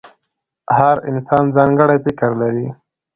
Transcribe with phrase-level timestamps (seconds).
[0.77, 2.67] •هر انسان ځانګړی فکر لري.